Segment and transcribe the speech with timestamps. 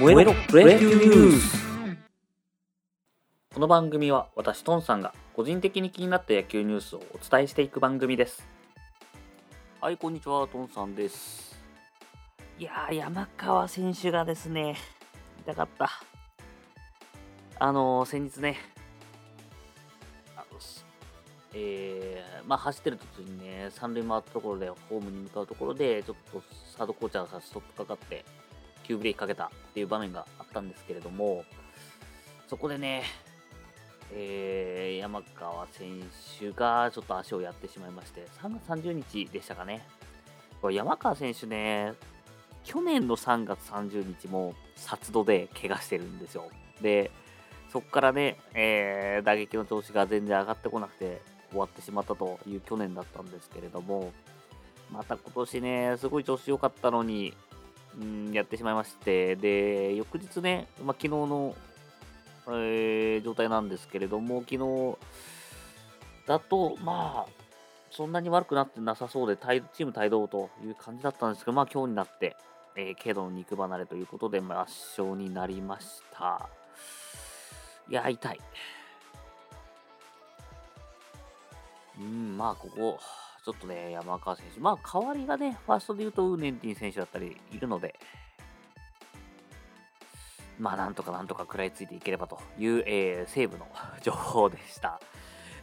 [0.00, 1.58] 燃えろプロ野球ニュース
[3.52, 8.48] この番組は私トンさんが個人的に気になった野球ニュースをお伝えしていく番組です。
[9.78, 11.54] はいこんにちはトンさんです。
[12.58, 14.76] いやー山川選手がですね
[15.36, 15.90] 見たかった。
[17.58, 18.56] あのー、先日ね
[20.34, 20.58] あの
[21.52, 26.42] えー、まあ走ってる途中にね三塁回ったところでホームに向かうところでちょっと
[26.74, 28.24] サードコーチャーがストップかかって
[28.90, 31.44] 急ブレーキかけたっていう場面があったんですけれども、
[32.48, 33.04] そこでね、
[34.12, 36.02] えー、山川選
[36.40, 39.86] 手がちょっと足をやってしまいまして、3月30日でしたかね。
[40.60, 41.92] これ山川選手ね、
[42.64, 46.50] 去年の3月30日も殺度で怪我してるんですよ。
[46.82, 47.12] で、
[47.70, 54.12] そこからね、えー、打撃の調子が全然上がってこなくて終わってしまったという去年だったんですけれども、
[54.90, 57.34] また今年ね、すごい調子良かったのに、
[57.98, 61.54] うん、やってしまいまして、で、翌日ね、まあ、昨日の、
[62.48, 64.96] えー、状態なんですけれども、昨日
[66.26, 67.40] だと、まあ、
[67.90, 72.36] そんなに悪くなってなさそうで、チーム帯同という感じだったんですけど、まあ今日になって、
[72.76, 76.48] えー、軽度の肉離れということで、まあ、圧勝になりました。
[77.88, 78.40] いや、痛い。
[81.98, 82.98] うん、まあ、ここ、
[83.44, 87.98] ちょっとね、山川選手、まあ、代わりがね、ファーストで言うとウーネンティン選手だったりいるので、
[90.58, 93.66] まあ、なんとかなんとか食らいついていければという、えー、西武の
[94.02, 95.00] 情報でした。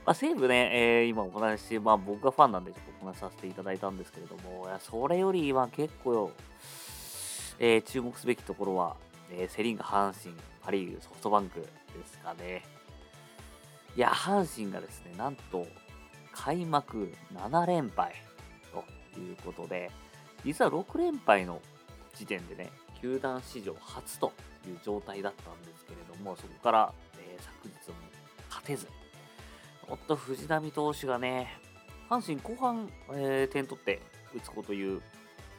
[0.05, 6.31] まあ、西武ね、えー、今お話し、まあ、僕がファンなんでちょっとお話しさせていただいたんですけれども、いやそれよりは結構、
[7.59, 8.95] えー、注目すべきところは、
[9.31, 11.67] えー、セ・リーグ、阪神、パ・リーグ、ソフトバンクで
[12.07, 12.63] すかね。
[13.95, 15.67] いや、阪神がですね、なんと、
[16.37, 18.13] 開幕7連敗
[18.71, 19.91] ということで、
[20.45, 21.61] 実は6連敗の
[22.15, 22.69] 時点でね、
[23.01, 24.31] 球団史上初と
[24.67, 27.95] いう状態だったんですけれども、そこから、えー、昨日も
[28.49, 28.87] 勝てず、
[29.89, 31.47] おっと藤浪投手がね、
[32.07, 33.99] 阪神後半、えー、点取って
[34.35, 35.01] 打つ子という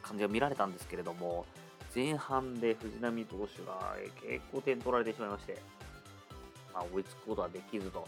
[0.01, 1.45] 感じが見られたんですけれども、
[1.93, 5.59] 前半で藤浪投手が、え、結構点取られてしまいまして、
[6.73, 8.07] まあ、追いつくことはできずと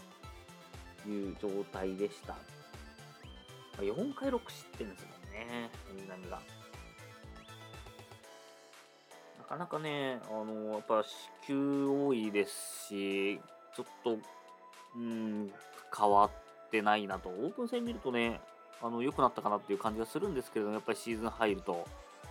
[1.06, 2.36] いう状態でした。
[3.78, 6.40] 4回6失点ですもんね、藤浪が。
[9.38, 11.08] なかなかね、あの、やっぱ支
[11.46, 13.40] 給多いですし、
[13.76, 14.18] ちょっと、
[14.96, 15.50] うん、
[15.96, 17.28] 変わってないなと。
[17.28, 18.40] オープン戦見るとね、
[18.82, 21.86] あの、良くなったかなっていう感じがするんですけれども、やっぱりシーズン入ると、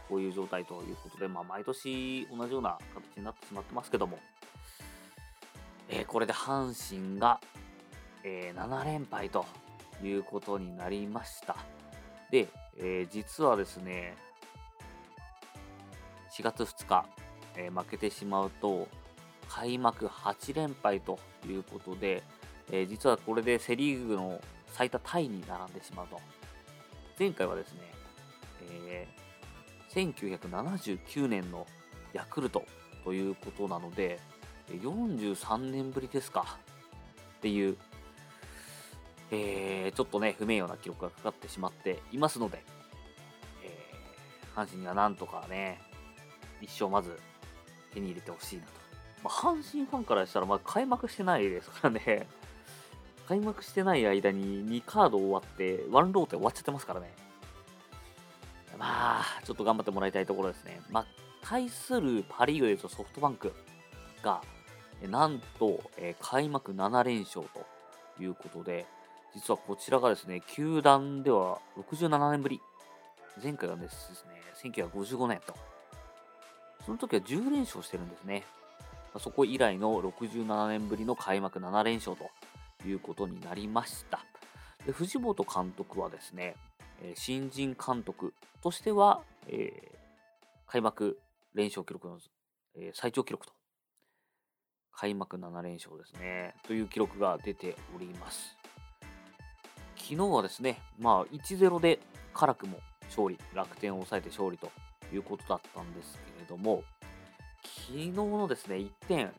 [0.09, 4.19] こういう状態ということで、まあ、毎年同じような形になってしまってますけども、
[5.87, 7.39] えー、これで阪神が、
[8.23, 9.45] えー、7連敗と
[10.07, 11.55] いうことになりました。
[12.31, 12.47] で、
[12.77, 14.15] えー、実はですね、
[16.31, 17.05] 4月2日、
[17.55, 18.87] えー、負けてしまうと、
[19.49, 22.23] 開幕8連敗ということで、
[22.71, 26.19] えー、実はこれでセ・リーグの最多タイに並んでしまうと。
[27.19, 27.81] 前回はですね、
[28.61, 31.67] えー、1979年の
[32.13, 32.63] ヤクルト
[33.03, 34.19] ということなので、
[34.69, 36.57] 43年ぶりですか
[37.37, 37.77] っていう
[39.31, 42.63] えー、ちょっとね、不名誉な記録がかかってしまっていますので、
[43.63, 45.79] えー、阪神にはなんとかね、
[46.59, 47.17] 一生まず
[47.93, 48.71] 手に入れてほしいなと。
[49.23, 52.27] まあ、阪神ファンからしたら、ま、開幕してないですからね、
[53.27, 57.13] 開幕してない間に2カード終わって、1ローテ終わっちゃってますからね。
[58.77, 60.81] まあ、ちょっと頑張ってもらいたいところですね。
[60.89, 61.05] まあ、
[61.41, 63.53] 対するパ・リーグで言うとソフトバンク
[64.23, 64.41] が、
[65.03, 67.65] なんと、えー、開幕7連勝と
[68.21, 68.85] いうことで、
[69.33, 72.61] 実はこちらがですね、球団では67年ぶり。
[73.41, 74.25] 前回がです
[74.63, 75.55] ね、1955年と。
[76.85, 78.43] その時は10連勝してるんですね。
[79.19, 82.29] そこ以来の67年ぶりの開幕7連勝と
[82.87, 84.19] いうことになりました。
[84.85, 86.55] で藤本監督はですね、
[87.15, 91.19] 新人監督としては、えー、開幕
[91.53, 92.19] 連勝記録の、
[92.75, 93.53] えー、最長記録と。
[94.93, 96.53] 開幕7連勝ですね。
[96.63, 98.60] という記録が出ております。
[100.11, 101.97] 昨日はですね、まあ、1-0で
[102.33, 104.69] 辛くも勝利、楽天を抑えて勝利と
[105.13, 106.83] いうことだったんですけれども、
[107.63, 109.31] 昨日のですね、1点、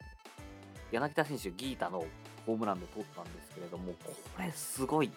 [0.90, 2.02] 柳田選手、ギータの
[2.46, 5.10] ホームランで取ったんですけれども、これすごい。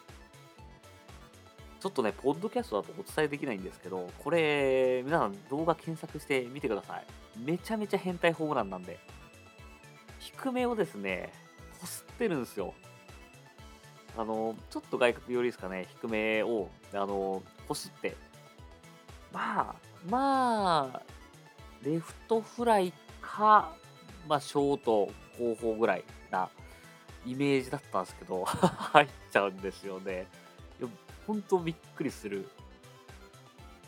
[1.80, 7.06] ちょっとね、ポッドキャストだとお伝えできないんですけど、これ、皆さん動画検索してみてください。
[7.40, 9.00] めちゃめちゃ変態ホームランなんで。
[10.20, 11.32] 低めをですね、
[11.80, 12.74] こすってるんですよ。
[14.18, 18.16] あの、ちょっと外角寄りですかね、低めを、あの、こすって、
[19.34, 19.76] まあ、
[20.10, 21.02] まあ、
[21.84, 23.76] レフトフライか、
[24.28, 26.50] まあ、ショート後方ぐらいな
[27.26, 30.28] イメージだったんですけど 入っちゃうんですよね。
[30.80, 30.90] いや
[31.28, 32.48] 本当びっくりする。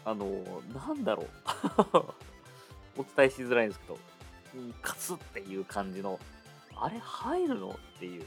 [0.04, 0.26] あの、
[0.74, 1.28] なんだろう。
[3.02, 4.00] お伝えしづらいんですけど、
[4.82, 6.20] カツっていう感じの、
[6.76, 7.70] あれ入るの？
[7.70, 8.26] っていう。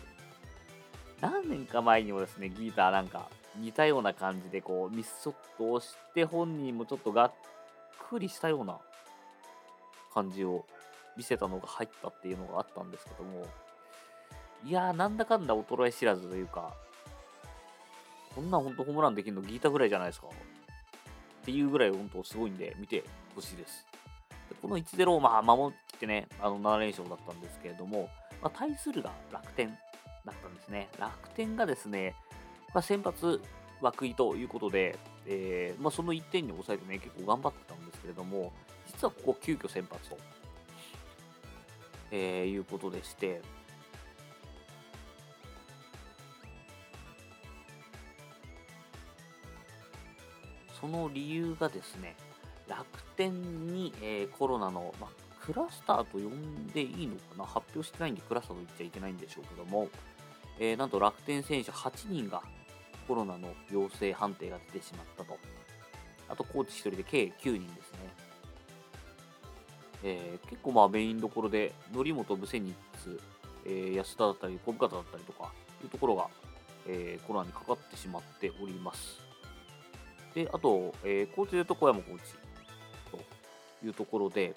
[1.20, 7.32] 何年か前にもですね、ギーターなんか似たような感じでこうミスショットをして本人もちょっとがっ
[8.08, 8.78] くりしたような
[10.14, 10.64] 感じを
[11.16, 13.46] 見せたのが入ったっていうのがあったんですけども
[14.64, 16.72] いやーなんだかんだ衰え知らずというか
[18.34, 23.02] こんな本当ホームランできるのギータぐらいじゃないですかっていうぐらい本当すごいんで見て
[23.34, 23.86] ほしいです。
[24.50, 28.08] でこの1-0をまあ守ってねあの7連勝だったんですけれども、
[28.42, 29.76] まあ、対するが楽天。
[30.70, 30.88] ね。
[30.98, 32.14] 楽天がですね
[32.72, 33.40] まあ、先発
[33.82, 38.52] 涌井ということで、えーまあ、その1点に抑えてね、結構頑張ってたんですけれども、
[38.86, 40.18] 実はここ急遽先発と、
[42.10, 43.40] えー、いうことでして、
[50.80, 52.16] その理由がですね、
[52.68, 55.10] 楽天に、えー、コロナの、まあ、
[55.44, 57.44] クラスターと呼んでいいのかな？
[57.44, 59.88] 発表してないんでクラスターと言っちゃいけないんでしょうけども、
[60.60, 62.42] えー、なんと楽天選手8人が
[63.08, 65.36] コロナの陽性判定が出てしまったと。
[66.28, 67.98] あと、コーチ1人で計9人ですね。
[70.04, 73.20] えー、結構まあメインどころで、則本、ブセニッツ、
[73.64, 75.50] えー、安田だったり、小深田だったりとか
[75.82, 76.28] いうところが、
[76.86, 79.18] えー、コロナにかかってしまっております。
[80.34, 82.34] で、あと、えー、コーチでいうと小山コーチ
[83.10, 84.54] というところで、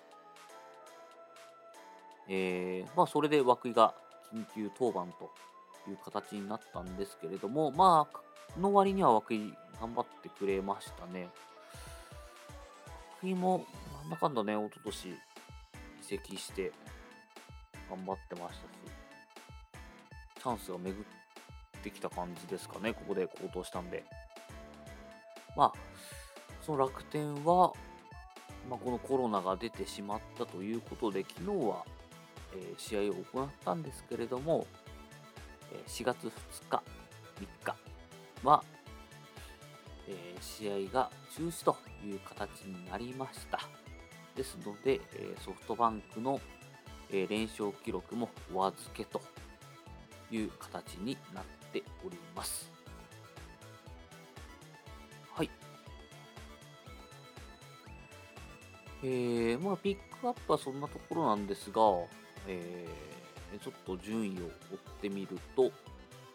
[2.27, 3.93] えー、まあそれで涌井が
[4.31, 5.31] 緊急登板と
[5.89, 11.29] いう形になったんですけれども、まあ、の割には涌井頑張ってくれましたね。
[13.21, 13.65] 涌井も
[14.01, 15.15] なんだかんだね、一昨年移
[16.01, 16.71] 籍して
[17.89, 18.69] 頑張ってましたし、
[20.35, 24.03] チャンスが巡ってきた感じですかね、ここで高騰したんで。
[25.55, 25.73] まあ、
[26.61, 27.73] その楽天は、
[28.69, 31.85] まあ、このコロナが出てしまったということで、昨日は、
[32.55, 34.65] えー、試合を行ったんですけれども、
[35.87, 36.31] 4月2
[36.69, 36.83] 日、
[37.39, 37.75] 3日
[38.43, 38.63] は、
[40.07, 43.59] え、試合が中止という形になりました。
[44.35, 46.39] ですので、えソフトバンクの、
[47.11, 49.21] え連勝記録もお預けと
[50.31, 52.71] いう形になっております。
[55.31, 55.49] はい。
[59.03, 61.81] えー、まあ、ピックアップはそんなところなんですが、
[62.47, 63.22] えー、
[63.59, 64.51] ちょっと順位を追っ
[65.01, 65.71] てみると、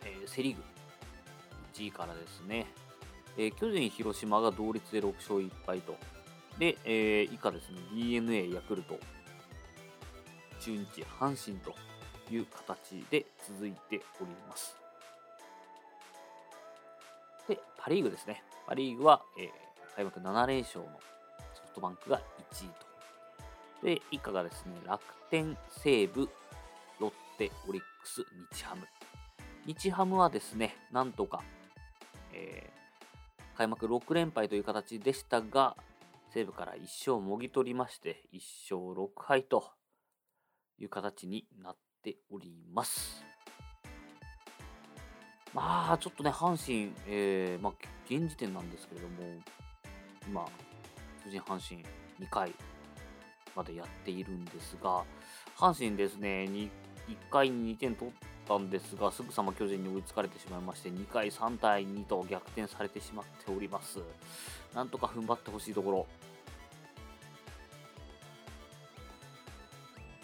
[0.04, 0.62] えー、セ・リーグ
[1.74, 2.66] 1位からですね、
[3.36, 5.96] えー、巨人、広島が同率で6勝1敗と、
[6.58, 8.98] で、えー、以下ですね、d n a ヤクルト、
[10.60, 11.74] 中日、阪神と
[12.32, 14.76] いう形で続いております。
[17.48, 18.42] で、パ・リーグですね。
[18.66, 20.86] パ・リーグは、えー、開幕7連勝の
[21.54, 22.20] ソフトバンクが
[22.52, 22.88] 1位と。
[23.86, 26.28] で、以下がですね、楽天、西武、
[27.68, 28.86] オリックス、日ハム。
[29.66, 31.42] 日ハムはですね、なんとか
[32.38, 35.76] えー、開幕6連敗という形でしたが、
[36.32, 39.70] 西武から1勝もぎ取りまして、1勝6敗と
[40.78, 43.24] いう形になっております。
[45.54, 47.72] まあ、ちょっとね、阪神、えー、まあ、
[48.06, 49.14] 現時点なんですけれども、
[50.26, 50.46] 今、
[51.24, 51.82] 巨人、阪神
[52.20, 52.52] 2回
[53.56, 55.04] までやっているんですが、
[55.56, 56.46] 阪神ですね、
[57.08, 58.14] 1回に2点取っ
[58.46, 63.98] たんですが、すぐさま巨人に追いつかれてしまいまして、2回3対2と逆転されてしまっております。
[64.74, 66.06] なんとか踏ん張ってほしいところ。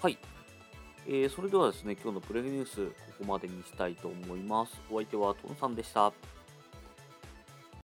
[0.00, 0.18] はい。
[1.06, 4.80] えー、それではですね、今日のプレーニュース、ここまでにしたいと思います。
[4.90, 6.12] お相手はトンさんでした。